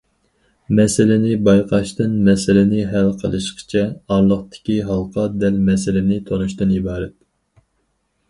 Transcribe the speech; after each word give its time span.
مەسىلىنى 0.77 1.33
بايقاشتىن 1.47 2.13
مەسىلىنى 2.29 2.79
ھەل 2.93 3.11
قىلىشقىچە، 3.23 3.83
ئارىلىقتىكى 4.15 4.77
ھالقا 4.89 5.25
دەل 5.43 5.59
مەسىلىنى 5.69 6.17
تونۇشتىن 6.31 6.73
ئىبارەت. 6.79 7.13